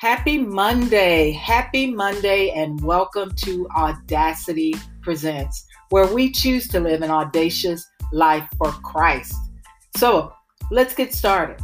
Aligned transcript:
Happy 0.00 0.38
Monday. 0.38 1.30
Happy 1.32 1.92
Monday, 1.92 2.52
and 2.52 2.82
welcome 2.82 3.30
to 3.34 3.68
Audacity 3.76 4.74
Presents, 5.02 5.66
where 5.90 6.06
we 6.06 6.32
choose 6.32 6.66
to 6.68 6.80
live 6.80 7.02
an 7.02 7.10
audacious 7.10 7.86
life 8.10 8.48
for 8.56 8.70
Christ. 8.70 9.34
So 9.98 10.32
let's 10.70 10.94
get 10.94 11.12
started. 11.12 11.62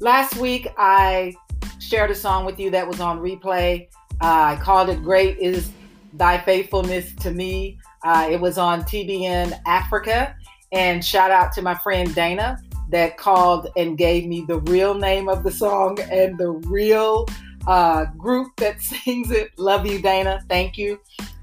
Last 0.00 0.38
week, 0.38 0.68
I 0.78 1.34
shared 1.78 2.10
a 2.10 2.14
song 2.14 2.46
with 2.46 2.58
you 2.58 2.70
that 2.70 2.88
was 2.88 2.98
on 2.98 3.18
replay. 3.18 3.88
Uh, 4.22 4.56
I 4.56 4.58
called 4.58 4.88
it 4.88 5.02
Great 5.02 5.36
is 5.36 5.70
Thy 6.14 6.38
Faithfulness 6.38 7.14
to 7.16 7.30
Me. 7.30 7.78
Uh, 8.02 8.26
it 8.30 8.40
was 8.40 8.56
on 8.56 8.84
TBN 8.84 9.52
Africa. 9.66 10.34
And 10.72 11.04
shout 11.04 11.30
out 11.30 11.52
to 11.52 11.60
my 11.60 11.74
friend 11.74 12.14
Dana 12.14 12.56
that 12.88 13.18
called 13.18 13.68
and 13.76 13.98
gave 13.98 14.26
me 14.26 14.46
the 14.48 14.60
real 14.60 14.94
name 14.94 15.28
of 15.28 15.42
the 15.42 15.50
song 15.50 16.00
and 16.10 16.38
the 16.38 16.52
real 16.52 17.26
uh, 17.66 18.06
group 18.16 18.54
that 18.56 18.80
sings 18.82 19.30
it. 19.30 19.56
Love 19.58 19.86
you, 19.86 20.00
Dana. 20.00 20.44
Thank 20.48 20.78
you. 20.78 21.00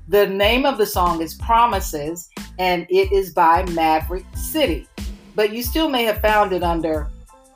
The 0.08 0.27
name 0.27 0.66
of 0.66 0.77
the 0.77 0.86
song 0.86 1.22
is 1.22 1.34
Promises, 1.36 2.30
and 2.59 2.86
it 2.90 3.12
is 3.12 3.34
by 3.34 3.63
Maverick 3.72 4.26
City. 4.36 4.88
But 5.36 5.54
you 5.54 5.63
still 5.63 5.90
may 5.90 6.04
have 6.04 6.22
found 6.22 6.52
it 6.52 6.62
under 6.62 7.09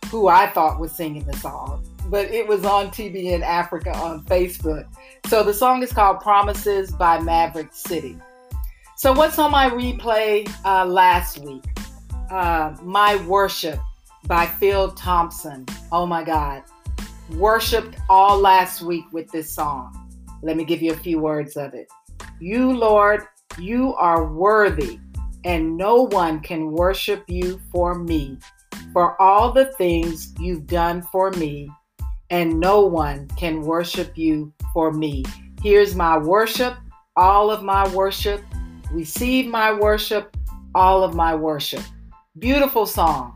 who 0.10 0.28
I 0.28 0.48
thought 0.48 0.80
was 0.80 0.94
singing 0.94 1.26
the 1.26 1.36
song, 1.38 1.84
but 2.06 2.32
it 2.32 2.48
was 2.48 2.64
on 2.64 2.88
TBN 2.88 3.42
Africa 3.42 3.96
on 3.98 4.24
Facebook. 4.24 4.88
So 5.28 5.44
the 5.44 5.54
song 5.54 5.84
is 5.84 5.92
called 5.92 6.22
Promises 6.22 6.92
by 6.92 7.20
Maverick 7.20 7.74
City. 7.74 8.18
So, 8.96 9.12
what's 9.14 9.38
on 9.38 9.52
my 9.52 9.70
replay 9.70 10.50
uh, 10.66 10.86
last 10.86 11.38
week? 11.40 11.64
Uh, 12.32 12.76
my 12.82 13.18
Worship 13.26 13.80
by 14.26 14.48
Phil 14.48 14.92
Thompson. 14.94 15.68
Oh 15.92 16.08
my 16.08 16.24
God 16.24 16.64
worshiped 17.32 17.98
all 18.10 18.40
last 18.40 18.82
week 18.82 19.06
with 19.12 19.30
this 19.32 19.52
song. 19.52 20.10
Let 20.42 20.58
me 20.58 20.64
give 20.64 20.82
you 20.82 20.94
a 20.94 20.98
few 20.98 21.20
words 21.20 21.58
of 21.58 21.74
it. 21.74 21.88
You, 22.40 22.72
Lord, 22.78 23.24
you 23.58 23.96
are 23.96 24.26
worthy, 24.32 25.00
and 25.44 25.78
no 25.78 26.04
one 26.04 26.40
can 26.40 26.72
worship 26.72 27.24
you 27.28 27.60
for 27.72 27.96
me, 27.96 28.38
for 28.94 29.20
all 29.22 29.52
the 29.52 29.74
things 29.74 30.34
you've 30.40 30.68
done 30.68 31.02
for 31.12 31.32
me, 31.32 31.70
and 32.30 32.60
no 32.60 32.82
one 32.82 33.28
can 33.38 33.62
worship 33.62 34.18
you 34.18 34.54
for 34.74 34.92
me. 34.92 35.24
Here's 35.62 35.96
my 35.96 36.18
worship, 36.18 36.76
all 37.16 37.50
of 37.50 37.64
my 37.64 37.88
worship. 37.94 38.42
Receive 38.92 39.48
my 39.48 39.74
worship, 39.74 40.38
all 40.76 41.04
of 41.04 41.16
my 41.16 41.34
worship. 41.34 41.84
Beautiful 42.38 42.86
song 42.86 43.34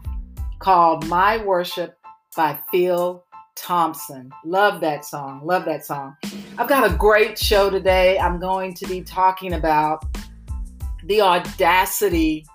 called 0.59 1.07
My 1.07 1.43
Worship 1.43 1.97
by 2.37 2.59
Phil 2.71 3.23
Thompson. 3.55 4.31
Love 4.45 4.81
that 4.81 5.05
song. 5.05 5.41
Love 5.43 5.65
that 5.65 5.85
song. 5.85 6.15
I've 6.57 6.69
got 6.69 6.89
a 6.89 6.95
great 6.95 7.37
show 7.37 7.69
today. 7.69 8.19
I'm 8.19 8.39
going 8.39 8.73
to 8.75 8.87
be 8.87 9.01
talking 9.01 9.53
about 9.53 10.03
the 11.05 11.21
audacity 11.21 12.45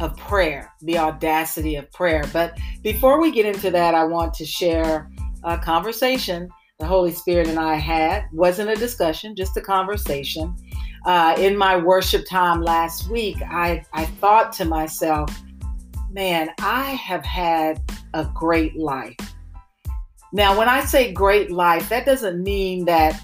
of 0.00 0.16
prayer. 0.16 0.72
The 0.82 0.98
audacity 0.98 1.76
of 1.76 1.90
prayer. 1.92 2.24
But 2.32 2.58
before 2.82 3.20
we 3.20 3.30
get 3.30 3.46
into 3.46 3.70
that, 3.70 3.94
I 3.94 4.04
want 4.04 4.34
to 4.34 4.44
share 4.44 5.10
a 5.44 5.58
conversation 5.58 6.50
the 6.78 6.86
Holy 6.86 7.10
Spirit 7.10 7.48
and 7.48 7.58
I 7.58 7.74
had. 7.74 8.26
Wasn't 8.32 8.70
a 8.70 8.76
discussion, 8.76 9.34
just 9.34 9.56
a 9.56 9.60
conversation. 9.60 10.54
Uh, 11.04 11.34
in 11.38 11.56
my 11.56 11.76
worship 11.76 12.24
time 12.26 12.62
last 12.62 13.10
week, 13.10 13.36
I, 13.42 13.84
I 13.92 14.06
thought 14.06 14.52
to 14.54 14.64
myself, 14.64 15.30
man, 16.10 16.50
I 16.60 16.90
have 16.92 17.24
had 17.24 17.82
a 18.14 18.28
great 18.34 18.76
life. 18.76 19.16
Now, 20.32 20.58
when 20.58 20.68
I 20.68 20.84
say 20.84 21.12
great 21.12 21.50
life, 21.50 21.88
that 21.88 22.04
doesn't 22.04 22.42
mean 22.42 22.84
that 22.84 23.20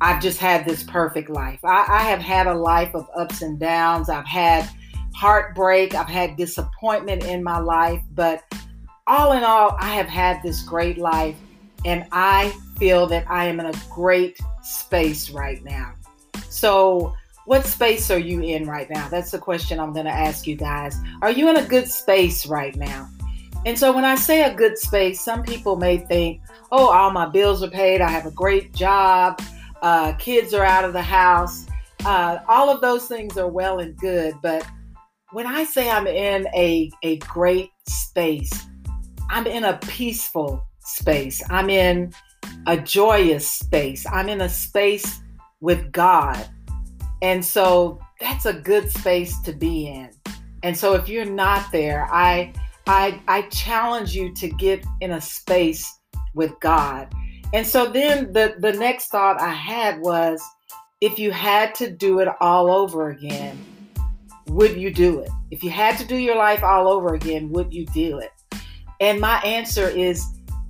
I've 0.00 0.22
just 0.22 0.38
had 0.38 0.64
this 0.64 0.82
perfect 0.82 1.30
life. 1.30 1.60
I, 1.64 1.86
I, 1.88 2.02
have 2.02 2.20
had 2.20 2.46
a 2.46 2.54
life 2.54 2.94
of 2.94 3.08
ups 3.16 3.42
and 3.42 3.58
downs. 3.58 4.08
I've 4.10 4.26
had 4.26 4.68
heartbreak. 5.14 5.94
I've 5.94 6.08
had 6.08 6.36
disappointment 6.36 7.24
in 7.24 7.42
my 7.42 7.58
life. 7.58 8.02
But 8.12 8.42
all 9.06 9.32
in 9.32 9.42
all, 9.42 9.76
I 9.80 9.94
have 9.94 10.06
had 10.06 10.42
this 10.42 10.62
great 10.62 10.98
life. 10.98 11.36
And 11.84 12.06
I 12.12 12.54
feel 12.78 13.06
that 13.06 13.24
I 13.30 13.46
am 13.46 13.60
in 13.60 13.66
a 13.66 13.72
great 13.90 14.38
space 14.62 15.30
right 15.30 15.62
now. 15.64 15.94
So, 16.48 17.14
what 17.44 17.64
space 17.64 18.10
are 18.10 18.18
you 18.18 18.42
in 18.42 18.66
right 18.66 18.90
now? 18.90 19.08
That's 19.08 19.30
the 19.30 19.38
question 19.38 19.78
I'm 19.78 19.92
going 19.92 20.06
to 20.06 20.12
ask 20.12 20.46
you 20.48 20.56
guys. 20.56 20.98
Are 21.22 21.30
you 21.30 21.48
in 21.48 21.56
a 21.56 21.64
good 21.64 21.88
space 21.88 22.44
right 22.44 22.74
now? 22.74 23.08
And 23.66 23.76
so 23.76 23.90
when 23.90 24.04
I 24.04 24.14
say 24.14 24.44
a 24.44 24.54
good 24.54 24.78
space, 24.78 25.20
some 25.20 25.42
people 25.42 25.74
may 25.74 25.98
think, 25.98 26.40
oh, 26.70 26.88
all 26.88 27.10
my 27.10 27.26
bills 27.26 27.64
are 27.64 27.68
paid, 27.68 28.00
I 28.00 28.08
have 28.08 28.24
a 28.24 28.30
great 28.30 28.72
job, 28.72 29.42
uh, 29.82 30.12
kids 30.12 30.54
are 30.54 30.64
out 30.64 30.84
of 30.84 30.92
the 30.92 31.02
house. 31.02 31.66
Uh, 32.04 32.38
all 32.46 32.70
of 32.70 32.80
those 32.80 33.08
things 33.08 33.36
are 33.36 33.48
well 33.48 33.80
and 33.80 33.96
good. 33.96 34.34
But 34.40 34.64
when 35.32 35.48
I 35.48 35.64
say 35.64 35.90
I'm 35.90 36.06
in 36.06 36.46
a, 36.54 36.92
a 37.02 37.18
great 37.18 37.70
space, 37.88 38.52
I'm 39.30 39.48
in 39.48 39.64
a 39.64 39.78
peaceful 39.78 40.64
space, 40.78 41.42
I'm 41.50 41.68
in 41.68 42.12
a 42.68 42.76
joyous 42.76 43.50
space, 43.50 44.06
I'm 44.06 44.28
in 44.28 44.42
a 44.42 44.48
space 44.48 45.22
with 45.60 45.90
God. 45.90 46.48
And 47.20 47.44
so 47.44 47.98
that's 48.20 48.46
a 48.46 48.52
good 48.52 48.92
space 48.92 49.40
to 49.40 49.52
be 49.52 49.88
in. 49.88 50.10
And 50.62 50.76
so 50.76 50.94
if 50.94 51.08
you're 51.08 51.24
not 51.24 51.72
there, 51.72 52.06
I 52.12 52.52
I, 52.86 53.20
I 53.26 53.42
challenge 53.42 54.14
you 54.14 54.32
to 54.34 54.48
get 54.48 54.84
in 55.00 55.12
a 55.12 55.20
space 55.20 55.92
with 56.34 56.52
God. 56.60 57.12
And 57.52 57.66
so 57.66 57.86
then 57.86 58.32
the, 58.32 58.54
the 58.58 58.72
next 58.72 59.08
thought 59.08 59.40
I 59.40 59.52
had 59.52 60.00
was 60.00 60.42
if 61.00 61.18
you 61.18 61.32
had 61.32 61.74
to 61.76 61.90
do 61.90 62.20
it 62.20 62.28
all 62.40 62.70
over 62.70 63.10
again, 63.10 63.58
would 64.46 64.76
you 64.76 64.92
do 64.92 65.20
it? 65.20 65.30
If 65.50 65.64
you 65.64 65.70
had 65.70 65.98
to 65.98 66.04
do 66.04 66.16
your 66.16 66.36
life 66.36 66.62
all 66.62 66.88
over 66.88 67.14
again, 67.14 67.50
would 67.50 67.72
you 67.72 67.86
do 67.86 68.18
it? 68.18 68.30
And 69.00 69.20
my 69.20 69.40
answer 69.40 69.88
is 69.88 70.24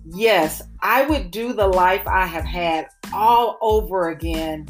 yes, 0.07 0.63
I 0.81 1.05
would 1.05 1.31
do 1.31 1.53
the 1.53 1.67
life 1.67 2.07
I 2.07 2.27
have 2.27 2.45
had 2.45 2.89
all 3.13 3.59
over 3.61 4.09
again 4.09 4.67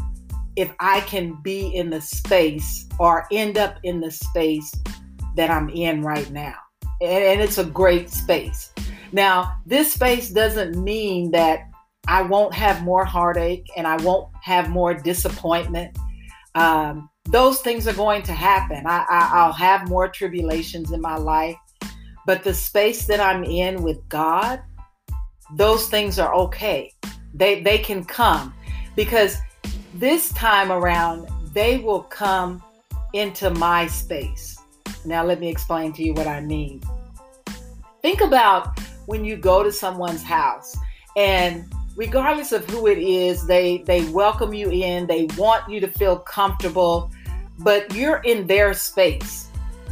if 0.56 0.72
I 0.80 1.00
can 1.00 1.40
be 1.42 1.68
in 1.68 1.90
the 1.90 2.00
space 2.00 2.86
or 2.98 3.26
end 3.30 3.56
up 3.56 3.78
in 3.84 4.00
the 4.00 4.10
space 4.10 4.72
that 5.36 5.50
I'm 5.50 5.68
in 5.68 6.02
right 6.02 6.30
now 6.30 6.56
and 7.00 7.40
it's 7.40 7.58
a 7.58 7.64
great 7.64 8.10
space. 8.10 8.72
Now, 9.12 9.58
this 9.66 9.92
space 9.92 10.30
doesn't 10.30 10.82
mean 10.82 11.30
that 11.32 11.68
I 12.08 12.22
won't 12.22 12.54
have 12.54 12.82
more 12.82 13.04
heartache 13.04 13.66
and 13.76 13.86
I 13.86 13.96
won't 13.98 14.28
have 14.42 14.68
more 14.70 14.94
disappointment. 14.94 15.96
Um, 16.54 17.10
those 17.24 17.60
things 17.60 17.86
are 17.88 17.92
going 17.92 18.22
to 18.22 18.32
happen. 18.32 18.86
I, 18.86 19.04
I, 19.08 19.30
I'll 19.32 19.52
have 19.52 19.88
more 19.88 20.08
tribulations 20.08 20.92
in 20.92 21.00
my 21.00 21.16
life, 21.16 21.56
but 22.24 22.44
the 22.44 22.54
space 22.54 23.06
that 23.06 23.20
I'm 23.20 23.44
in 23.44 23.82
with 23.82 24.08
God, 24.08 24.62
those 25.54 25.88
things 25.88 26.18
are 26.18 26.34
okay. 26.34 26.92
They 27.34 27.62
they 27.62 27.78
can 27.78 28.04
come 28.04 28.54
because 28.94 29.36
this 29.94 30.30
time 30.30 30.72
around 30.72 31.28
they 31.52 31.78
will 31.78 32.02
come 32.02 32.62
into 33.12 33.50
my 33.50 33.86
space. 33.86 34.58
Now, 35.06 35.24
let 35.24 35.40
me 35.40 35.48
explain 35.48 35.92
to 35.94 36.02
you 36.02 36.12
what 36.14 36.26
I 36.26 36.40
mean. 36.40 36.82
Think 38.02 38.20
about 38.20 38.78
when 39.06 39.24
you 39.24 39.36
go 39.36 39.62
to 39.62 39.72
someone's 39.72 40.22
house 40.22 40.76
and 41.16 41.64
regardless 41.96 42.52
of 42.52 42.68
who 42.70 42.86
it 42.86 42.98
is, 42.98 43.46
they 43.46 43.78
they 43.78 44.04
welcome 44.10 44.52
you 44.52 44.70
in, 44.70 45.06
they 45.06 45.26
want 45.36 45.68
you 45.68 45.80
to 45.80 45.88
feel 45.88 46.18
comfortable, 46.18 47.10
but 47.58 47.92
you're 47.94 48.18
in 48.18 48.46
their 48.46 48.74
space. 48.74 49.48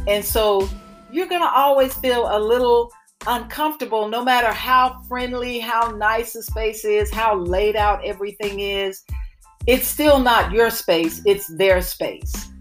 And 0.07 0.23
so 0.23 0.69
you're 1.11 1.27
going 1.27 1.41
to 1.41 1.49
always 1.49 1.93
feel 1.95 2.27
a 2.29 2.39
little 2.39 2.91
uncomfortable 3.27 4.07
no 4.07 4.23
matter 4.23 4.51
how 4.53 5.01
friendly, 5.07 5.59
how 5.59 5.89
nice 5.91 6.33
the 6.33 6.43
space 6.43 6.85
is, 6.85 7.11
how 7.11 7.35
laid 7.35 7.75
out 7.75 8.05
everything 8.05 8.59
is. 8.59 9.03
It's 9.65 9.87
still 9.87 10.19
not 10.19 10.51
your 10.51 10.69
space, 10.69 11.23
it's 11.25 11.47
their 11.47 11.81
space. 11.81 12.51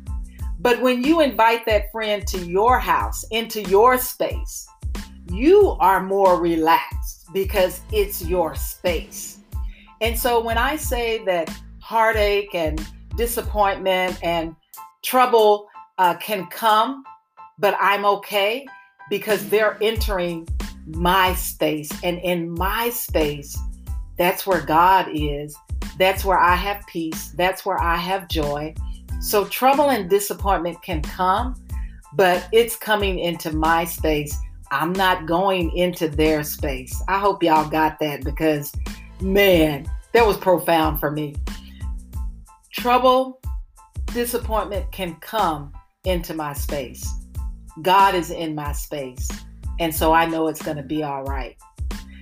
But 0.64 0.80
when 0.80 1.04
you 1.04 1.20
invite 1.20 1.66
that 1.66 1.92
friend 1.92 2.26
to 2.26 2.38
your 2.38 2.78
house, 2.78 3.22
into 3.30 3.60
your 3.64 3.98
space, 3.98 4.66
you 5.30 5.76
are 5.78 6.02
more 6.02 6.40
relaxed 6.40 7.26
because 7.34 7.82
it's 7.92 8.24
your 8.24 8.54
space. 8.54 9.40
And 10.00 10.18
so 10.18 10.42
when 10.42 10.56
I 10.56 10.76
say 10.76 11.22
that 11.26 11.54
heartache 11.80 12.54
and 12.54 12.82
disappointment 13.14 14.18
and 14.22 14.56
trouble 15.02 15.68
uh, 15.98 16.14
can 16.14 16.46
come, 16.46 17.04
but 17.58 17.76
I'm 17.78 18.06
okay 18.06 18.66
because 19.10 19.46
they're 19.50 19.76
entering 19.82 20.48
my 20.86 21.34
space. 21.34 21.90
And 22.02 22.18
in 22.20 22.48
my 22.48 22.88
space, 22.88 23.54
that's 24.16 24.46
where 24.46 24.62
God 24.62 25.08
is. 25.12 25.54
That's 25.98 26.24
where 26.24 26.38
I 26.38 26.54
have 26.54 26.86
peace. 26.86 27.34
That's 27.36 27.66
where 27.66 27.78
I 27.78 27.96
have 27.96 28.28
joy. 28.28 28.74
So 29.24 29.46
trouble 29.46 29.88
and 29.88 30.10
disappointment 30.10 30.82
can 30.82 31.00
come, 31.00 31.54
but 32.12 32.46
it's 32.52 32.76
coming 32.76 33.20
into 33.20 33.56
my 33.56 33.86
space. 33.86 34.36
I'm 34.70 34.92
not 34.92 35.24
going 35.24 35.74
into 35.74 36.08
their 36.10 36.44
space. 36.44 37.02
I 37.08 37.18
hope 37.18 37.42
y'all 37.42 37.66
got 37.66 37.98
that 38.00 38.22
because, 38.22 38.70
man, 39.22 39.90
that 40.12 40.26
was 40.26 40.36
profound 40.36 41.00
for 41.00 41.10
me. 41.10 41.36
Trouble, 42.70 43.40
disappointment 44.12 44.92
can 44.92 45.14
come 45.16 45.72
into 46.04 46.34
my 46.34 46.52
space. 46.52 47.10
God 47.80 48.14
is 48.14 48.30
in 48.30 48.54
my 48.54 48.72
space. 48.72 49.30
And 49.80 49.92
so 49.92 50.12
I 50.12 50.26
know 50.26 50.48
it's 50.48 50.62
going 50.62 50.76
to 50.76 50.82
be 50.82 51.02
all 51.02 51.24
right. 51.24 51.56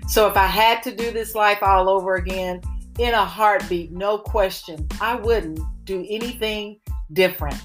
So 0.06 0.28
if 0.28 0.36
I 0.36 0.46
had 0.46 0.84
to 0.84 0.94
do 0.94 1.10
this 1.10 1.34
life 1.34 1.64
all 1.64 1.88
over 1.88 2.14
again, 2.14 2.60
in 3.00 3.12
a 3.12 3.24
heartbeat, 3.24 3.90
no 3.90 4.18
question, 4.18 4.86
I 5.00 5.16
wouldn't 5.16 5.58
do 5.84 6.06
anything 6.08 6.78
different 7.12 7.56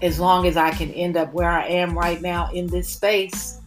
as 0.00 0.18
long 0.18 0.46
as 0.46 0.56
I 0.56 0.70
can 0.70 0.90
end 0.92 1.16
up 1.16 1.32
where 1.32 1.50
I 1.50 1.66
am 1.66 1.96
right 1.96 2.20
now 2.20 2.50
in 2.52 2.66
this 2.66 2.88
space. 2.88 3.60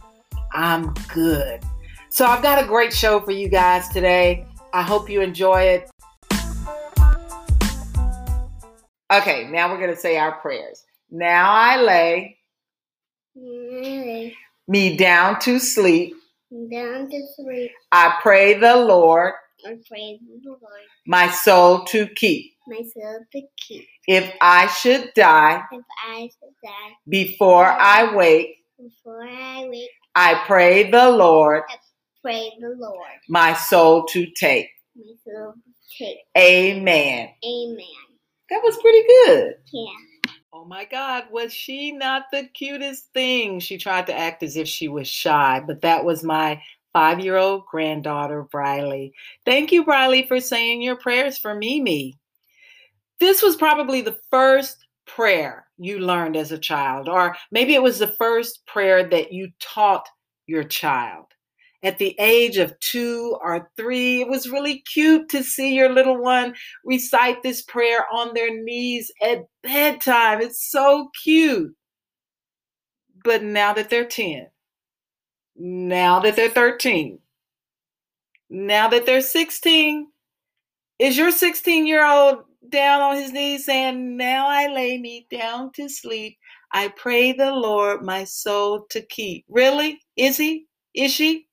I'm 0.54 0.94
good. 1.14 1.62
So 2.10 2.26
I've 2.26 2.42
got 2.42 2.64
a 2.64 2.68
great 2.68 2.94
show 2.94 3.20
for 3.20 3.32
you 3.32 3.50
guys 3.50 3.90
today. 3.90 4.46
I 4.74 4.82
hope 4.82 5.10
you 5.10 5.22
enjoy 5.22 5.62
it. 5.62 5.90
Okay, 9.12 9.50
now 9.52 9.72
we're 9.72 9.78
going 9.78 9.94
to 9.94 9.96
say 9.96 10.18
our 10.18 10.40
prayers. 10.40 10.84
Now 11.12 11.52
I 11.52 11.82
lay 11.82 12.38
me 14.68 14.98
down 14.98 15.40
to 15.42 15.60
sleep. 15.60 16.16
Down 16.72 17.10
to 17.10 17.28
sleep. 17.36 17.72
I 17.92 18.18
pray 18.22 18.56
the 18.56 18.76
Lord. 18.78 19.34
I 19.66 19.78
pray 19.88 20.20
the 20.44 20.50
Lord. 20.50 20.62
My 21.06 21.30
soul 21.30 21.86
to 21.86 22.08
keep. 22.16 22.55
My 22.68 22.78
soul 22.78 23.20
to 23.32 23.42
keep. 23.58 23.88
If 24.08 24.34
I 24.42 24.68
should 24.68 25.12
die. 25.16 25.64
If 25.72 25.84
I 26.08 26.22
should 26.22 26.56
die. 26.64 26.94
Before 27.08 27.66
I 27.66 28.16
wake. 28.16 28.58
Before 28.80 29.24
I 29.24 29.68
wake. 29.70 29.90
I 30.16 30.42
pray 30.46 30.90
the 30.90 31.10
Lord. 31.10 31.64
I 31.70 31.76
pray 32.22 32.52
the 32.60 32.76
Lord. 32.78 33.02
My 33.30 33.54
soul 33.54 34.06
to 34.08 34.26
take. 34.36 34.70
My 34.96 35.14
soul 35.24 35.54
to 35.54 36.04
take. 36.04 36.18
Amen. 36.38 37.30
Amen. 37.46 37.86
That 38.50 38.62
was 38.64 38.78
pretty 38.78 39.04
good. 39.26 39.56
Yeah. 39.72 40.34
Oh 40.54 40.64
my 40.64 40.86
God, 40.86 41.26
was 41.32 41.54
she 41.54 41.92
not 41.92 42.24
the 42.32 42.48
cutest 42.54 43.12
thing? 43.14 43.60
She 43.60 43.78
tried 43.78 44.08
to 44.08 44.18
act 44.18 44.42
as 44.42 44.56
if 44.56 44.68
she 44.68 44.88
was 44.88 45.08
shy, 45.08 45.62
but 45.66 45.82
that 45.82 46.06
was 46.06 46.24
my 46.24 46.62
five 46.94 47.20
year 47.20 47.36
old 47.36 47.66
granddaughter, 47.66 48.44
Briley. 48.44 49.14
Thank 49.46 49.74
you, 49.74 49.84
Briley, 49.84 50.26
for 50.26 50.40
saying 50.40 50.82
your 50.82 50.96
prayers 50.96 51.38
for 51.38 51.56
Mimi. 51.56 52.18
This 53.20 53.42
was 53.42 53.56
probably 53.56 54.02
the 54.02 54.18
first 54.30 54.86
prayer 55.08 55.68
you 55.78 56.00
learned 56.00 56.36
as 56.36 56.52
a 56.52 56.58
child, 56.58 57.08
or 57.08 57.36
maybe 57.52 57.74
it 57.74 57.84
was 57.84 58.00
the 58.00 58.16
first 58.20 58.66
prayer 58.66 59.08
that 59.08 59.32
you 59.32 59.50
taught 59.60 60.08
your 60.48 60.64
child 60.64 61.26
at 61.84 62.00
the 62.00 62.16
age 62.20 62.58
of 62.58 62.78
two 62.80 63.38
or 63.42 63.70
three. 63.78 64.22
It 64.22 64.28
was 64.28 64.50
really 64.50 64.80
cute 64.92 65.30
to 65.30 65.44
see 65.44 65.76
your 65.76 65.94
little 65.94 66.18
one 66.18 66.56
recite 66.84 67.44
this 67.44 67.62
prayer 67.62 68.06
on 68.12 68.34
their 68.34 68.64
knees 68.64 69.12
at 69.22 69.46
bedtime. 69.64 70.42
It's 70.42 70.70
so 70.70 71.10
cute. 71.24 71.74
But 73.24 73.44
now 73.44 73.74
that 73.74 73.90
they're 73.90 74.06
10, 74.06 74.48
now 75.58 76.20
that 76.20 76.36
they're 76.36 76.50
13, 76.50 77.20
now 78.50 78.88
that 78.90 79.06
they're 79.06 79.22
16, 79.22 80.08
is 81.00 81.18
your 81.18 81.32
16 81.32 81.86
year 81.86 82.06
old 82.06 82.44
down 82.70 83.02
on 83.02 83.16
his 83.16 83.32
knees 83.32 83.66
saying, 83.66 84.18
Now 84.18 84.48
I 84.48 84.68
lay 84.68 84.98
me 84.98 85.28
down 85.32 85.72
to 85.74 85.90
sleep. 85.90 86.38
I 86.72 86.90
pray 86.90 87.32
the 87.32 87.52
Lord 87.52 88.04
my 88.04 88.24
soul 88.24 88.86
to 88.90 89.02
keep. 89.02 89.46
Really? 89.50 90.02
Is 90.16 90.38
he? 90.38 90.68
Is 90.94 91.12
she? 91.12 91.48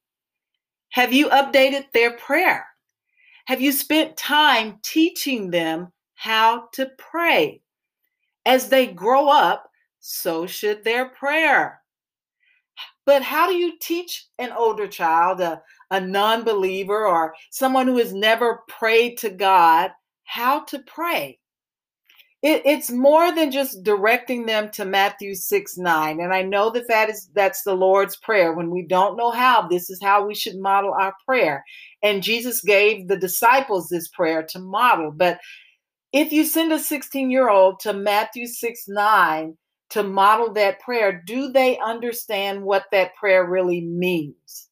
Have 0.90 1.12
you 1.12 1.28
updated 1.28 1.86
their 1.92 2.16
prayer? 2.16 2.66
Have 3.46 3.60
you 3.60 3.72
spent 3.72 4.16
time 4.16 4.78
teaching 4.82 5.50
them 5.50 5.92
how 6.14 6.68
to 6.74 6.90
pray? 6.98 7.62
As 8.44 8.68
they 8.68 8.86
grow 8.86 9.28
up, 9.28 9.70
so 10.00 10.46
should 10.46 10.84
their 10.84 11.08
prayer. 11.10 11.80
But 13.04 13.22
how 13.22 13.48
do 13.48 13.54
you 13.54 13.78
teach 13.80 14.26
an 14.38 14.52
older 14.52 14.86
child, 14.86 15.40
a, 15.40 15.62
a 15.90 16.00
non 16.00 16.44
believer, 16.44 17.06
or 17.06 17.34
someone 17.50 17.86
who 17.86 17.98
has 17.98 18.12
never 18.12 18.62
prayed 18.68 19.18
to 19.18 19.30
God, 19.30 19.90
how 20.32 20.64
to 20.64 20.78
pray? 20.80 21.38
it, 22.42 22.62
it's 22.64 22.90
more 22.90 23.32
than 23.32 23.52
just 23.52 23.84
directing 23.84 24.46
them 24.46 24.70
to 24.72 24.84
Matthew 24.84 25.34
6 25.34 25.78
9. 25.78 26.20
And 26.20 26.34
I 26.34 26.42
know 26.42 26.70
that, 26.70 26.88
that 26.88 27.08
is 27.08 27.28
that's 27.34 27.62
the 27.62 27.74
Lord's 27.74 28.16
prayer. 28.16 28.52
When 28.52 28.70
we 28.70 28.82
don't 28.82 29.16
know 29.16 29.30
how, 29.30 29.68
this 29.68 29.88
is 29.88 30.02
how 30.02 30.26
we 30.26 30.34
should 30.34 30.58
model 30.58 30.92
our 30.92 31.14
prayer. 31.24 31.64
And 32.02 32.22
Jesus 32.22 32.60
gave 32.60 33.06
the 33.06 33.16
disciples 33.16 33.88
this 33.88 34.08
prayer 34.08 34.42
to 34.50 34.58
model. 34.58 35.12
But 35.12 35.38
if 36.12 36.32
you 36.32 36.44
send 36.44 36.72
a 36.72 36.78
16 36.78 37.30
year 37.30 37.48
old 37.48 37.78
to 37.80 37.92
Matthew 37.92 38.46
6 38.46 38.84
9 38.88 39.56
to 39.90 40.02
model 40.02 40.52
that 40.54 40.80
prayer, 40.80 41.22
do 41.24 41.52
they 41.52 41.78
understand 41.78 42.64
what 42.64 42.86
that 42.90 43.14
prayer 43.14 43.48
really 43.48 43.82
means? 43.82 44.68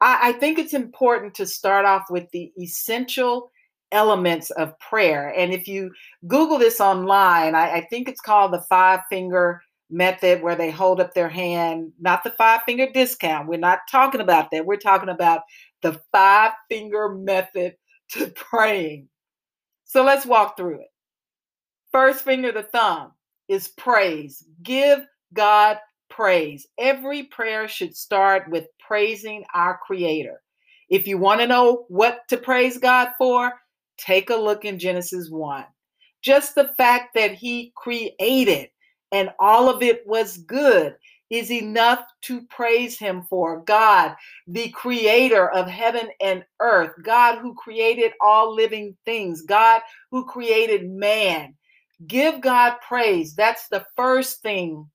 I, 0.00 0.30
I 0.30 0.32
think 0.32 0.58
it's 0.58 0.74
important 0.74 1.34
to 1.34 1.46
start 1.46 1.84
off 1.84 2.06
with 2.10 2.28
the 2.32 2.52
essential 2.60 3.52
elements 3.92 4.50
of 4.52 4.78
prayer. 4.78 5.32
And 5.36 5.52
if 5.52 5.66
you 5.66 5.92
Google 6.26 6.58
this 6.58 6.80
online, 6.80 7.54
I, 7.54 7.76
I, 7.76 7.86
think 7.90 8.08
it's 8.08 8.20
called 8.20 8.52
the 8.52 8.62
five 8.62 9.00
finger 9.08 9.62
method 9.90 10.42
where 10.42 10.54
they 10.54 10.70
hold 10.70 11.00
up 11.00 11.14
their 11.14 11.28
hand, 11.28 11.92
not 12.00 12.22
the 12.22 12.30
five 12.30 12.62
finger 12.64 12.88
discount. 12.92 13.48
We're 13.48 13.58
not 13.58 13.80
talking 13.90 14.20
about 14.20 14.50
that. 14.52 14.64
We're 14.64 14.76
talking 14.76 15.08
about 15.08 15.42
the 15.82 16.00
five 16.12 16.52
finger 16.68 17.08
method 17.08 17.74
to 18.12 18.26
praying. 18.34 19.08
So 19.84 20.04
let's 20.04 20.26
walk 20.26 20.56
through 20.56 20.80
it. 20.80 20.88
First 21.90 22.24
finger, 22.24 22.52
the 22.52 22.62
thumb, 22.62 23.12
is 23.48 23.68
praise. 23.68 24.44
Give 24.62 25.00
God 25.32 25.78
praise. 26.08 26.66
Every 26.78 27.24
prayer 27.24 27.66
should 27.66 27.96
start 27.96 28.48
with 28.48 28.66
praising 28.78 29.44
our 29.54 29.78
Creator. 29.84 30.40
If 30.88 31.06
you 31.06 31.18
want 31.18 31.40
to 31.40 31.46
know 31.46 31.86
what 31.88 32.20
to 32.28 32.36
praise 32.36 32.78
God 32.78 33.10
for, 33.18 33.52
Take 34.00 34.30
a 34.30 34.36
look 34.36 34.64
in 34.64 34.78
Genesis 34.78 35.30
1. 35.30 35.64
Just 36.22 36.54
the 36.54 36.68
fact 36.76 37.14
that 37.14 37.34
he 37.34 37.72
created 37.76 38.70
and 39.12 39.30
all 39.38 39.68
of 39.68 39.82
it 39.82 40.06
was 40.06 40.38
good 40.38 40.96
is 41.30 41.50
enough 41.50 42.04
to 42.22 42.42
praise 42.46 42.98
him 42.98 43.22
for. 43.22 43.60
God, 43.60 44.16
the 44.48 44.68
creator 44.70 45.48
of 45.50 45.68
heaven 45.68 46.08
and 46.20 46.44
earth, 46.60 46.92
God 47.02 47.38
who 47.38 47.54
created 47.54 48.12
all 48.20 48.54
living 48.54 48.96
things, 49.04 49.42
God 49.42 49.80
who 50.10 50.24
created 50.26 50.90
man. 50.90 51.54
Give 52.06 52.40
God 52.40 52.76
praise. 52.86 53.34
That's 53.34 53.68
the 53.68 53.84
first 53.96 54.42
thing 54.42 54.88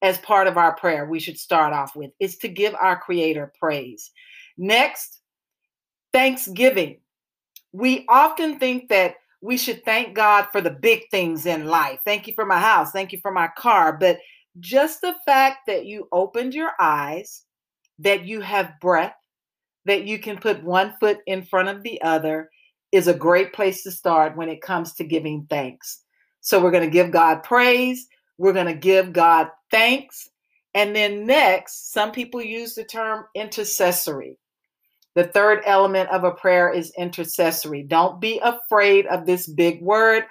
as 0.00 0.18
part 0.18 0.46
of 0.46 0.56
our 0.56 0.74
prayer 0.76 1.06
we 1.06 1.20
should 1.20 1.38
start 1.38 1.72
off 1.72 1.96
with 1.96 2.12
is 2.20 2.36
to 2.38 2.48
give 2.48 2.74
our 2.74 2.98
creator 2.98 3.52
praise. 3.58 4.10
Next, 4.56 5.20
thanksgiving 6.12 6.98
we 7.74 8.04
often 8.08 8.60
think 8.60 8.88
that 8.88 9.16
we 9.40 9.56
should 9.56 9.84
thank 9.84 10.14
God 10.14 10.46
for 10.52 10.60
the 10.60 10.70
big 10.70 11.10
things 11.10 11.44
in 11.44 11.66
life. 11.66 11.98
Thank 12.04 12.28
you 12.28 12.32
for 12.34 12.46
my 12.46 12.60
house. 12.60 12.92
Thank 12.92 13.12
you 13.12 13.18
for 13.20 13.32
my 13.32 13.48
car. 13.58 13.98
But 13.98 14.20
just 14.60 15.00
the 15.00 15.16
fact 15.26 15.66
that 15.66 15.84
you 15.84 16.06
opened 16.12 16.54
your 16.54 16.70
eyes, 16.78 17.42
that 17.98 18.26
you 18.26 18.40
have 18.42 18.78
breath, 18.80 19.16
that 19.86 20.04
you 20.04 20.20
can 20.20 20.38
put 20.38 20.62
one 20.62 20.94
foot 21.00 21.18
in 21.26 21.42
front 21.42 21.68
of 21.68 21.82
the 21.82 22.00
other 22.00 22.48
is 22.92 23.08
a 23.08 23.12
great 23.12 23.52
place 23.52 23.82
to 23.82 23.90
start 23.90 24.36
when 24.36 24.48
it 24.48 24.62
comes 24.62 24.94
to 24.94 25.04
giving 25.04 25.44
thanks. 25.50 26.04
So 26.42 26.62
we're 26.62 26.70
going 26.70 26.84
to 26.84 26.90
give 26.90 27.10
God 27.10 27.42
praise. 27.42 28.06
We're 28.38 28.52
going 28.52 28.66
to 28.66 28.74
give 28.74 29.12
God 29.12 29.48
thanks. 29.72 30.28
And 30.74 30.94
then 30.94 31.26
next, 31.26 31.92
some 31.92 32.12
people 32.12 32.40
use 32.40 32.76
the 32.76 32.84
term 32.84 33.24
intercessory. 33.34 34.38
The 35.14 35.24
third 35.24 35.62
element 35.64 36.10
of 36.10 36.24
a 36.24 36.32
prayer 36.32 36.70
is 36.70 36.92
intercessory. 36.98 37.82
Don't 37.82 38.20
be 38.20 38.40
afraid 38.40 39.06
of 39.06 39.26
this 39.26 39.46
big 39.46 39.80
word. 39.80 40.24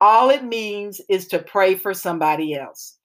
All 0.00 0.30
it 0.30 0.44
means 0.44 1.00
is 1.08 1.26
to 1.28 1.38
pray 1.38 1.74
for 1.74 1.94
somebody 1.94 2.54
else. 2.54 2.98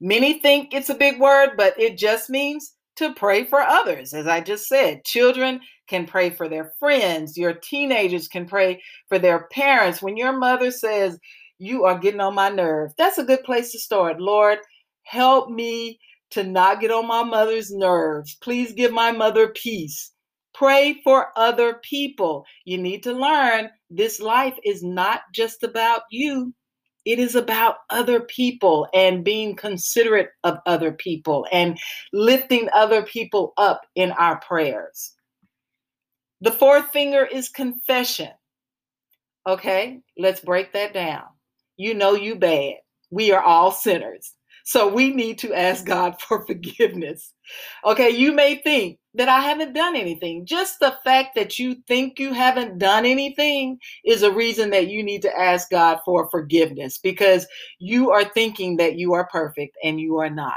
Many 0.00 0.38
think 0.40 0.74
it's 0.74 0.90
a 0.90 0.94
big 0.94 1.18
word, 1.18 1.50
but 1.56 1.78
it 1.80 1.96
just 1.96 2.28
means 2.28 2.74
to 2.96 3.14
pray 3.14 3.44
for 3.44 3.60
others. 3.60 4.12
As 4.12 4.26
I 4.26 4.40
just 4.40 4.66
said, 4.66 5.04
children 5.04 5.60
can 5.88 6.06
pray 6.06 6.30
for 6.30 6.48
their 6.48 6.72
friends, 6.78 7.36
your 7.36 7.54
teenagers 7.54 8.28
can 8.28 8.46
pray 8.46 8.82
for 9.08 9.18
their 9.18 9.48
parents. 9.52 10.02
When 10.02 10.16
your 10.16 10.36
mother 10.36 10.70
says, 10.70 11.18
You 11.58 11.84
are 11.84 11.98
getting 11.98 12.20
on 12.20 12.34
my 12.34 12.48
nerve, 12.50 12.92
that's 12.98 13.18
a 13.18 13.24
good 13.24 13.44
place 13.44 13.72
to 13.72 13.78
start. 13.78 14.20
Lord, 14.20 14.58
help 15.04 15.50
me 15.50 15.98
to 16.36 16.44
not 16.44 16.82
get 16.82 16.90
on 16.90 17.06
my 17.06 17.24
mother's 17.24 17.72
nerves. 17.72 18.36
Please 18.42 18.74
give 18.74 18.92
my 18.92 19.10
mother 19.10 19.48
peace. 19.48 20.12
Pray 20.52 21.00
for 21.02 21.28
other 21.34 21.80
people. 21.82 22.44
You 22.66 22.76
need 22.76 23.02
to 23.04 23.12
learn 23.14 23.70
this 23.88 24.20
life 24.20 24.54
is 24.62 24.82
not 24.82 25.22
just 25.34 25.62
about 25.62 26.02
you. 26.10 26.52
It 27.06 27.18
is 27.18 27.36
about 27.36 27.76
other 27.88 28.20
people 28.20 28.86
and 28.92 29.24
being 29.24 29.56
considerate 29.56 30.28
of 30.44 30.58
other 30.66 30.92
people 30.92 31.46
and 31.52 31.78
lifting 32.12 32.68
other 32.74 33.02
people 33.02 33.54
up 33.56 33.80
in 33.94 34.12
our 34.12 34.38
prayers. 34.40 35.14
The 36.42 36.52
fourth 36.52 36.90
finger 36.90 37.24
is 37.24 37.48
confession. 37.48 38.32
Okay, 39.46 40.00
let's 40.18 40.40
break 40.40 40.74
that 40.74 40.92
down. 40.92 41.24
You 41.78 41.94
know 41.94 42.12
you 42.12 42.34
bad. 42.34 42.74
We 43.10 43.32
are 43.32 43.42
all 43.42 43.70
sinners. 43.72 44.35
So 44.66 44.88
we 44.88 45.14
need 45.14 45.38
to 45.38 45.54
ask 45.54 45.86
God 45.86 46.20
for 46.20 46.44
forgiveness. 46.44 47.32
Okay, 47.84 48.10
you 48.10 48.32
may 48.32 48.56
think 48.56 48.98
that 49.14 49.28
I 49.28 49.40
haven't 49.40 49.74
done 49.74 49.94
anything. 49.94 50.44
Just 50.44 50.80
the 50.80 50.96
fact 51.04 51.36
that 51.36 51.56
you 51.56 51.76
think 51.86 52.18
you 52.18 52.32
haven't 52.32 52.78
done 52.78 53.06
anything 53.06 53.78
is 54.04 54.24
a 54.24 54.32
reason 54.32 54.70
that 54.70 54.88
you 54.88 55.04
need 55.04 55.22
to 55.22 55.38
ask 55.38 55.70
God 55.70 56.00
for 56.04 56.28
forgiveness 56.30 56.98
because 56.98 57.46
you 57.78 58.10
are 58.10 58.24
thinking 58.24 58.76
that 58.78 58.96
you 58.96 59.14
are 59.14 59.28
perfect 59.28 59.76
and 59.84 60.00
you 60.00 60.18
are 60.18 60.30
not. 60.30 60.54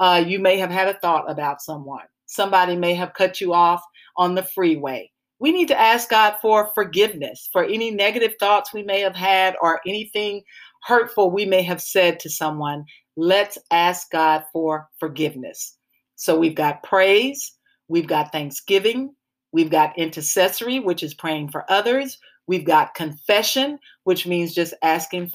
Uh, 0.00 0.22
you 0.26 0.40
may 0.40 0.58
have 0.58 0.70
had 0.70 0.88
a 0.88 0.98
thought 0.98 1.30
about 1.30 1.62
someone. 1.62 2.04
Somebody 2.26 2.74
may 2.74 2.94
have 2.94 3.14
cut 3.14 3.40
you 3.40 3.54
off 3.54 3.84
on 4.16 4.34
the 4.34 4.42
freeway. 4.42 5.08
We 5.38 5.52
need 5.52 5.68
to 5.68 5.80
ask 5.80 6.10
God 6.10 6.36
for 6.42 6.72
forgiveness 6.74 7.48
for 7.52 7.64
any 7.64 7.92
negative 7.92 8.34
thoughts 8.40 8.74
we 8.74 8.82
may 8.82 9.00
have 9.00 9.16
had 9.16 9.54
or 9.62 9.80
anything 9.86 10.42
hurtful 10.82 11.30
we 11.30 11.44
may 11.44 11.62
have 11.62 11.80
said 11.80 12.18
to 12.20 12.28
someone 12.28 12.84
let's 13.16 13.58
ask 13.70 14.10
God 14.10 14.44
for 14.52 14.88
forgiveness. 14.98 15.76
So 16.16 16.38
we've 16.38 16.54
got 16.54 16.82
praise, 16.82 17.52
we've 17.88 18.06
got 18.06 18.32
thanksgiving, 18.32 19.14
we've 19.52 19.70
got 19.70 19.98
intercessory, 19.98 20.80
which 20.80 21.02
is 21.02 21.14
praying 21.14 21.50
for 21.50 21.70
others, 21.70 22.18
we've 22.46 22.64
got 22.64 22.94
confession, 22.94 23.78
which 24.04 24.26
means 24.26 24.54
just 24.54 24.74
asking 24.82 25.30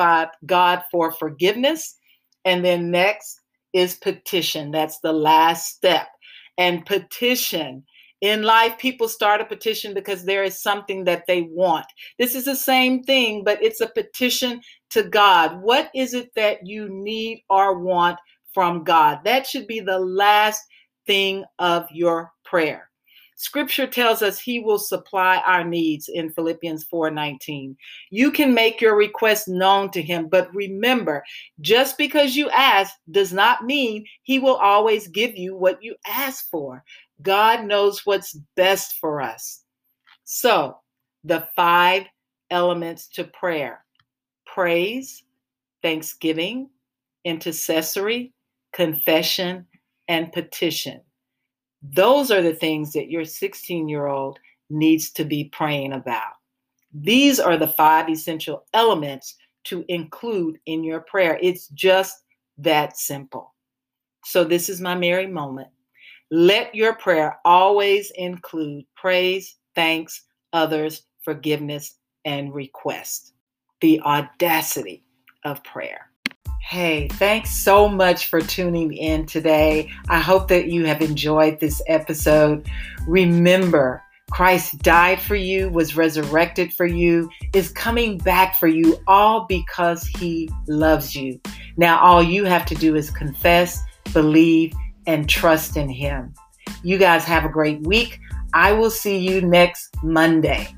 God 0.46 0.82
for 0.92 1.12
forgiveness. 1.12 1.96
And 2.46 2.64
then 2.64 2.92
next 2.92 3.40
is 3.74 3.96
petition. 3.96 4.72
That's 4.72 5.00
the 5.00 5.14
last 5.14 5.68
step. 5.76 6.08
And 6.58 6.86
petition. 6.86 7.84
In 8.22 8.42
life, 8.42 8.80
people 8.80 9.08
start 9.08 9.42
a 9.42 9.46
petition 9.46 9.94
because 9.94 10.26
there 10.26 10.44
is 10.44 10.62
something 10.62 11.04
that 11.04 11.26
they 11.28 11.44
want. 11.44 11.86
This 12.18 12.34
is 12.34 12.46
the 12.46 12.56
same 12.56 13.04
thing, 13.04 13.44
but 13.44 13.62
it's 13.62 13.82
a 13.82 13.88
petition 13.88 14.62
to 14.90 15.04
God. 15.04 15.62
What 15.62 15.92
is 15.94 16.14
it 16.14 16.32
that 16.36 16.66
you 16.66 16.90
need 16.90 17.44
or 17.50 17.80
want 17.80 18.18
from 18.54 18.84
God? 18.84 19.20
That 19.24 19.46
should 19.46 19.68
be 19.68 19.82
the 19.82 20.00
last 20.00 20.64
thing 21.06 21.46
of 21.60 21.86
your 21.92 22.32
prayer. 22.44 22.90
Scripture 23.40 23.86
tells 23.86 24.24
us 24.24 24.40
he 24.40 24.60
will 24.60 24.80
supply 24.80 25.38
our 25.46 25.64
needs 25.64 26.10
in 26.10 26.32
Philippians 26.32 26.86
4:19. 26.86 27.78
You 28.10 28.32
can 28.32 28.52
make 28.52 28.82
your 28.82 28.96
request 28.96 29.48
known 29.48 29.92
to 29.92 30.02
him, 30.02 30.28
but 30.28 30.54
remember, 30.56 31.24
just 31.62 32.00
because 32.00 32.36
you 32.36 32.50
ask 32.50 32.96
does 33.12 33.32
not 33.32 33.64
mean 33.64 34.06
he 34.24 34.40
will 34.40 34.56
always 34.56 35.08
give 35.08 35.38
you 35.38 35.56
what 35.56 35.82
you 35.84 35.96
ask 36.08 36.50
for. 36.50 36.84
God 37.22 37.64
knows 37.64 38.08
what's 38.08 38.34
best 38.56 38.98
for 39.00 39.22
us. 39.22 39.64
So, 40.24 40.80
the 41.24 41.48
five 41.56 42.08
elements 42.50 43.08
to 43.10 43.24
prayer 43.24 43.86
praise, 44.48 45.24
thanksgiving, 45.84 46.72
intercessory, 47.24 48.34
confession, 48.74 49.68
and 50.08 50.32
petition. 50.32 51.02
Those 51.94 52.32
are 52.32 52.42
the 52.42 52.54
things 52.54 52.94
that 52.94 53.10
your 53.10 53.26
16 53.26 53.88
year 53.88 54.08
old 54.08 54.40
needs 54.70 55.12
to 55.12 55.26
be 55.26 55.46
praying 55.46 55.94
about. 55.94 56.34
These 56.94 57.40
are 57.40 57.58
the 57.58 57.68
five 57.68 58.10
essential 58.10 58.66
elements 58.74 59.36
to 59.66 59.86
include 59.88 60.60
in 60.66 60.84
your 60.84 61.02
prayer. 61.02 61.38
It's 61.42 61.68
just 61.70 62.24
that 62.58 62.98
simple. 62.98 63.54
So, 64.26 64.44
this 64.44 64.70
is 64.70 64.82
my 64.82 64.96
Mary 64.96 65.28
moment. 65.28 65.70
Let 66.32 66.74
your 66.76 66.96
prayer 66.96 67.40
always 67.46 68.12
include 68.16 68.86
praise, 68.96 69.56
thanks, 69.76 70.24
others, 70.52 71.04
forgiveness, 71.22 71.96
and 72.26 72.54
request 72.54 73.34
the 73.80 74.02
audacity 74.02 75.04
of 75.46 75.64
prayer. 75.64 76.07
Hey, 76.68 77.08
thanks 77.14 77.52
so 77.52 77.88
much 77.88 78.26
for 78.26 78.42
tuning 78.42 78.92
in 78.92 79.26
today. 79.26 79.90
I 80.10 80.20
hope 80.20 80.50
that 80.50 80.68
you 80.68 80.86
have 80.86 81.02
enjoyed 81.02 81.62
this 81.62 81.82
episode. 81.88 82.68
Remember, 83.08 84.04
Christ 84.32 84.80
died 84.80 85.22
for 85.22 85.38
you, 85.38 85.70
was 85.70 85.96
resurrected 85.96 86.74
for 86.74 86.86
you, 86.86 87.30
is 87.54 87.72
coming 87.72 88.18
back 88.18 88.60
for 88.60 88.68
you, 88.68 88.98
all 89.08 89.46
because 89.46 90.06
he 90.06 90.50
loves 90.68 91.16
you. 91.16 91.40
Now, 91.78 92.00
all 92.00 92.22
you 92.22 92.44
have 92.44 92.66
to 92.66 92.76
do 92.76 92.98
is 92.98 93.12
confess, 93.12 93.82
believe, 94.12 94.74
and 95.06 95.30
trust 95.30 95.78
in 95.78 95.88
him. 95.88 96.34
You 96.84 96.98
guys 96.98 97.24
have 97.24 97.46
a 97.46 97.50
great 97.50 97.80
week. 97.84 98.20
I 98.54 98.74
will 98.74 98.92
see 98.92 99.18
you 99.18 99.40
next 99.40 99.96
Monday. 100.04 100.76